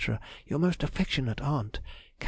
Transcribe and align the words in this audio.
Your 0.47 0.57
most 0.57 0.81
affectionate 0.81 1.41
aunt, 1.41 1.75
CAR. 1.75 1.83